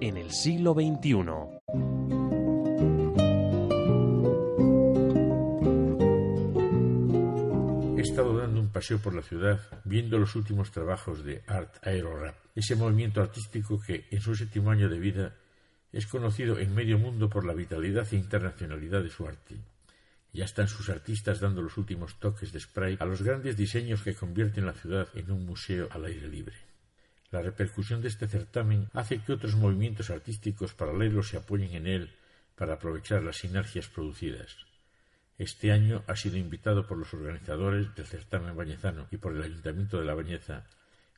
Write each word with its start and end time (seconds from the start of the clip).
en 0.00 0.16
el 0.16 0.30
siglo 0.30 0.74
XXI. 0.74 1.14
He 7.96 8.00
estado 8.00 8.38
dando 8.38 8.60
un 8.60 8.70
paseo 8.72 8.98
por 8.98 9.14
la 9.14 9.22
ciudad 9.22 9.60
viendo 9.84 10.18
los 10.18 10.36
últimos 10.36 10.70
trabajos 10.70 11.24
de 11.24 11.42
Art 11.46 11.76
Aero 11.82 12.16
Rap, 12.16 12.36
ese 12.54 12.76
movimiento 12.76 13.20
artístico 13.20 13.80
que 13.80 14.06
en 14.10 14.20
su 14.20 14.34
séptimo 14.36 14.70
año 14.70 14.88
de 14.88 14.98
vida 14.98 15.34
es 15.92 16.06
conocido 16.06 16.58
en 16.58 16.74
medio 16.74 16.98
mundo 16.98 17.28
por 17.28 17.44
la 17.44 17.54
vitalidad 17.54 18.06
e 18.12 18.16
internacionalidad 18.16 19.02
de 19.02 19.10
su 19.10 19.26
arte. 19.26 19.56
Ya 20.32 20.44
están 20.44 20.68
sus 20.68 20.90
artistas 20.90 21.40
dando 21.40 21.62
los 21.62 21.76
últimos 21.78 22.20
toques 22.20 22.52
de 22.52 22.60
spray 22.60 22.96
a 23.00 23.06
los 23.06 23.22
grandes 23.22 23.56
diseños 23.56 24.02
que 24.02 24.14
convierten 24.14 24.66
la 24.66 24.74
ciudad 24.74 25.08
en 25.14 25.30
un 25.32 25.46
museo 25.46 25.88
al 25.90 26.04
aire 26.04 26.28
libre. 26.28 26.54
La 27.30 27.42
repercusión 27.42 28.00
de 28.00 28.08
este 28.08 28.26
certamen 28.26 28.88
hace 28.94 29.18
que 29.18 29.32
otros 29.32 29.54
movimientos 29.54 30.10
artísticos 30.10 30.72
paralelos 30.72 31.28
se 31.28 31.36
apoyen 31.36 31.74
en 31.74 31.86
él 31.86 32.10
para 32.56 32.74
aprovechar 32.74 33.22
las 33.22 33.36
sinergias 33.36 33.88
producidas. 33.88 34.56
Este 35.36 35.70
año 35.70 36.02
ha 36.06 36.16
sido 36.16 36.36
invitado 36.36 36.86
por 36.86 36.98
los 36.98 37.12
organizadores 37.14 37.94
del 37.94 38.06
certamen 38.06 38.56
bañezano 38.56 39.06
y 39.10 39.18
por 39.18 39.36
el 39.36 39.42
Ayuntamiento 39.42 39.98
de 39.98 40.06
La 40.06 40.14
Bañeza 40.14 40.66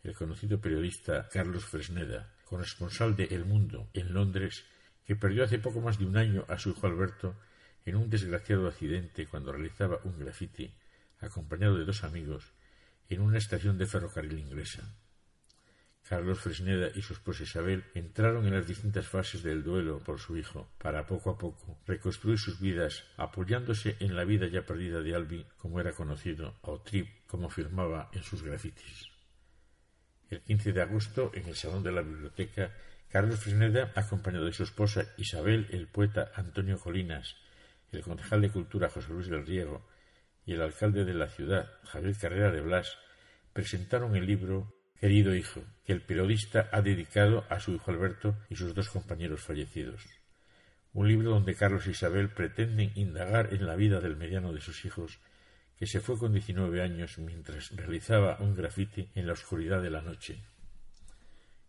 el 0.02 0.14
conocido 0.14 0.60
periodista 0.60 1.28
Carlos 1.28 1.64
Fresneda, 1.64 2.32
corresponsal 2.44 3.16
de 3.16 3.24
El 3.24 3.44
Mundo 3.44 3.88
en 3.92 4.12
Londres, 4.12 4.64
que 5.06 5.16
perdió 5.16 5.44
hace 5.44 5.58
poco 5.58 5.80
más 5.80 5.98
de 5.98 6.06
un 6.06 6.16
año 6.16 6.44
a 6.48 6.58
su 6.58 6.70
hijo 6.70 6.86
Alberto 6.86 7.36
en 7.84 7.96
un 7.96 8.10
desgraciado 8.10 8.66
accidente 8.66 9.26
cuando 9.26 9.52
realizaba 9.52 10.00
un 10.04 10.18
graffiti, 10.18 10.74
acompañado 11.20 11.76
de 11.76 11.84
dos 11.84 12.02
amigos, 12.04 12.52
en 13.08 13.20
una 13.20 13.38
estación 13.38 13.78
de 13.78 13.86
ferrocarril 13.86 14.38
inglesa. 14.38 14.82
Carlos 16.10 16.40
Fresneda 16.40 16.88
y 16.92 17.02
su 17.02 17.12
esposa 17.12 17.44
Isabel 17.44 17.84
entraron 17.94 18.44
en 18.44 18.54
las 18.54 18.66
distintas 18.66 19.06
fases 19.06 19.44
del 19.44 19.62
duelo 19.62 20.00
por 20.00 20.18
su 20.18 20.36
hijo 20.36 20.68
para 20.76 21.06
poco 21.06 21.30
a 21.30 21.38
poco 21.38 21.78
reconstruir 21.86 22.36
sus 22.36 22.58
vidas 22.58 23.04
apoyándose 23.16 23.94
en 24.00 24.16
la 24.16 24.24
vida 24.24 24.48
ya 24.48 24.66
perdida 24.66 25.02
de 25.02 25.14
Albi, 25.14 25.46
como 25.56 25.78
era 25.78 25.92
conocido, 25.92 26.56
o 26.62 26.80
Trip, 26.80 27.06
como 27.28 27.48
firmaba 27.48 28.10
en 28.12 28.24
sus 28.24 28.42
grafitis. 28.42 29.06
El 30.30 30.40
15 30.40 30.72
de 30.72 30.82
agosto, 30.82 31.30
en 31.32 31.46
el 31.46 31.54
salón 31.54 31.84
de 31.84 31.92
la 31.92 32.02
biblioteca, 32.02 32.74
Carlos 33.08 33.38
Fresneda, 33.38 33.92
acompañado 33.94 34.46
de 34.46 34.52
su 34.52 34.64
esposa 34.64 35.04
Isabel, 35.16 35.68
el 35.70 35.86
poeta 35.86 36.32
Antonio 36.34 36.80
Colinas, 36.80 37.36
el 37.92 38.02
concejal 38.02 38.40
de 38.40 38.50
Cultura 38.50 38.90
José 38.90 39.12
Luis 39.12 39.28
del 39.28 39.46
Riego 39.46 39.86
y 40.44 40.54
el 40.54 40.62
alcalde 40.62 41.04
de 41.04 41.14
la 41.14 41.28
ciudad, 41.28 41.70
Javier 41.84 42.16
Carrera 42.20 42.50
de 42.50 42.62
Blas, 42.62 42.98
presentaron 43.52 44.16
el 44.16 44.26
libro 44.26 44.79
Querido 45.00 45.34
hijo, 45.34 45.62
que 45.86 45.94
el 45.94 46.02
periodista 46.02 46.68
ha 46.72 46.82
dedicado 46.82 47.46
a 47.48 47.58
su 47.58 47.72
hijo 47.72 47.90
Alberto 47.90 48.36
y 48.50 48.56
sus 48.56 48.74
dos 48.74 48.90
compañeros 48.90 49.40
fallecidos. 49.40 50.04
Un 50.92 51.08
libro 51.08 51.30
donde 51.30 51.54
Carlos 51.54 51.86
e 51.86 51.92
Isabel 51.92 52.28
pretenden 52.28 52.92
indagar 52.96 53.54
en 53.54 53.64
la 53.64 53.76
vida 53.76 54.02
del 54.02 54.16
mediano 54.16 54.52
de 54.52 54.60
sus 54.60 54.84
hijos, 54.84 55.18
que 55.78 55.86
se 55.86 56.00
fue 56.00 56.18
con 56.18 56.34
diecinueve 56.34 56.82
años 56.82 57.16
mientras 57.16 57.70
realizaba 57.74 58.36
un 58.40 58.54
grafiti 58.54 59.08
en 59.14 59.26
la 59.26 59.32
oscuridad 59.32 59.80
de 59.80 59.88
la 59.88 60.02
noche. 60.02 60.42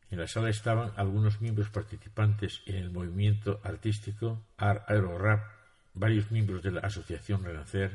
En 0.10 0.20
la 0.20 0.28
sala 0.28 0.50
estaban 0.50 0.92
algunos 0.98 1.40
miembros 1.40 1.70
participantes 1.70 2.62
en 2.66 2.76
el 2.76 2.92
movimiento 2.92 3.62
artístico 3.64 4.46
Art 4.58 4.84
Aero 4.90 5.18
Rap, 5.18 5.42
varios 5.94 6.32
miembros 6.32 6.64
de 6.64 6.72
la 6.72 6.82
Asociación 6.82 7.46
Renacer, 7.46 7.94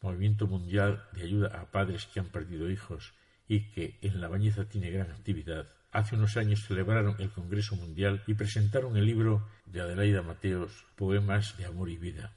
Movimiento 0.00 0.46
Mundial 0.46 1.04
de 1.12 1.24
Ayuda 1.24 1.48
a 1.48 1.70
Padres 1.70 2.06
que 2.06 2.20
han 2.20 2.30
perdido 2.30 2.70
hijos 2.70 3.12
y 3.48 3.70
que 3.72 3.98
en 4.02 4.20
La 4.20 4.28
Bañeza 4.28 4.68
tiene 4.68 4.90
gran 4.90 5.10
actividad, 5.10 5.68
hace 5.92 6.16
unos 6.16 6.36
años 6.36 6.64
celebraron 6.66 7.16
el 7.18 7.30
Congreso 7.30 7.76
Mundial 7.76 8.22
y 8.26 8.34
presentaron 8.34 8.96
el 8.96 9.06
libro 9.06 9.48
de 9.66 9.80
Adelaida 9.80 10.22
Mateos, 10.22 10.86
Poemas 10.96 11.56
de 11.56 11.66
Amor 11.66 11.90
y 11.90 11.96
Vida. 11.96 12.32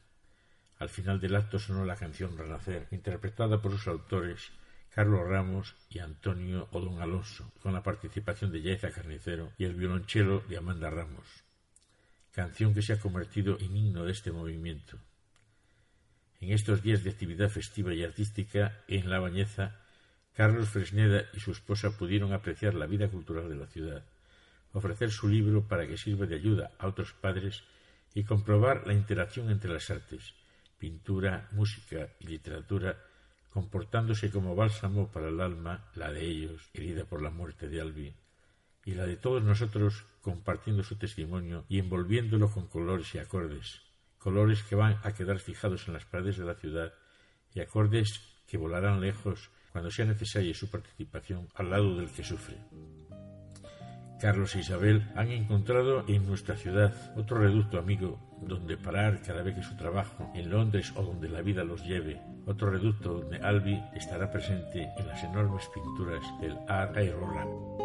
Al 0.79 0.89
final 0.89 1.19
del 1.19 1.35
acto 1.35 1.57
sonó 1.57 1.85
la 1.85 1.95
canción 1.95 2.37
Renacer, 2.37 2.87
interpretada 2.91 3.61
por 3.61 3.71
sus 3.71 3.87
autores 3.87 4.51
Carlos 4.97 5.27
Ramos 5.27 5.75
y 5.89 5.99
Antonio 5.99 6.67
Odón 6.71 7.01
Alonso, 7.01 7.51
con 7.61 7.73
la 7.73 7.83
participación 7.83 8.51
de 8.51 8.61
Yaiza 8.61 8.91
Carnicero 8.91 9.53
y 9.57 9.65
el 9.65 9.75
violonchelo 9.75 10.41
de 10.41 10.57
Amanda 10.57 10.89
Ramos. 10.89 11.43
Canción 12.31 12.73
que 12.73 12.81
se 12.81 12.93
ha 12.93 12.99
convertido 12.99 13.57
en 13.59 13.75
himno 13.75 14.05
de 14.05 14.11
este 14.11 14.31
movimiento. 14.31 14.97
En 16.39 16.51
estos 16.51 16.83
días 16.83 17.03
de 17.03 17.09
actividad 17.09 17.49
festiva 17.49 17.93
y 17.93 18.03
artística 18.03 18.83
en 18.87 19.09
La 19.09 19.19
Bañeza 19.19 19.79
Carlos 20.37 20.69
Fresneda 20.69 21.23
y 21.33 21.39
su 21.39 21.49
esposa 21.49 21.97
pudieron 21.97 22.31
apreciar 22.31 22.75
la 22.75 22.85
vida 22.85 23.07
cultural 23.07 23.49
de 23.49 23.55
la 23.55 23.65
ciudad, 23.65 24.03
ofrecer 24.71 25.09
su 25.09 25.27
libro 25.27 25.67
para 25.67 25.87
que 25.87 25.97
sirva 25.97 26.27
de 26.27 26.35
ayuda 26.35 26.69
a 26.77 26.85
otros 26.85 27.11
padres 27.13 27.63
y 28.13 28.23
comprobar 28.23 28.85
la 28.85 28.93
interacción 28.93 29.49
entre 29.49 29.73
las 29.73 29.89
artes, 29.89 30.35
pintura, 30.77 31.47
música 31.53 32.09
y 32.19 32.27
literatura, 32.27 33.03
comportándose 33.49 34.29
como 34.29 34.55
bálsamo 34.55 35.11
para 35.11 35.29
el 35.29 35.41
alma, 35.41 35.89
la 35.95 36.11
de 36.11 36.23
ellos, 36.27 36.69
herida 36.71 37.05
por 37.05 37.23
la 37.23 37.31
muerte 37.31 37.67
de 37.67 37.81
Albi, 37.81 38.13
y 38.85 38.93
la 38.93 39.07
de 39.07 39.15
todos 39.15 39.41
nosotros 39.41 40.05
compartiendo 40.21 40.83
su 40.83 40.97
testimonio 40.97 41.65
y 41.67 41.79
envolviéndolo 41.79 42.51
con 42.51 42.67
colores 42.67 43.15
y 43.15 43.17
acordes, 43.17 43.81
colores 44.19 44.61
que 44.61 44.75
van 44.75 44.99
a 45.01 45.15
quedar 45.15 45.39
fijados 45.39 45.87
en 45.87 45.95
las 45.95 46.05
paredes 46.05 46.37
de 46.37 46.45
la 46.45 46.53
ciudad 46.53 46.93
y 47.55 47.59
acordes 47.59 48.36
que 48.47 48.57
volarán 48.57 49.01
lejos 49.01 49.51
cuando 49.71 49.91
sea 49.91 50.05
necesaria 50.05 50.53
su 50.55 50.69
participación 50.69 51.47
al 51.53 51.69
lado 51.69 51.95
del 51.97 52.09
que 52.09 52.23
sufre. 52.23 52.57
Carlos 54.19 54.55
e 54.55 54.61
Isabel 54.61 55.05
han 55.15 55.29
encontrado 55.29 56.03
en 56.07 56.25
nuestra 56.25 56.55
ciudad 56.55 56.91
otro 57.15 57.37
reducto 57.37 57.77
amigo 57.77 58.19
donde 58.41 58.75
parar 58.75 59.21
cada 59.21 59.43
vez 59.43 59.55
que 59.55 59.61
su 59.61 59.77
trabajo 59.77 60.31
en 60.33 60.49
Londres 60.49 60.91
o 60.95 61.03
donde 61.03 61.29
la 61.29 61.41
vida 61.41 61.63
los 61.63 61.83
lleve. 61.85 62.19
Otro 62.47 62.71
reducto 62.71 63.19
donde 63.19 63.37
Albi 63.37 63.79
estará 63.93 64.31
presente 64.31 64.89
en 64.97 65.07
las 65.07 65.23
enormes 65.23 65.69
pinturas 65.73 66.23
del 66.41 66.57
Art 66.67 66.95
Roland. 66.95 67.77